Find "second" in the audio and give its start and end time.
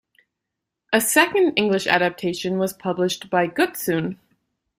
0.99-1.53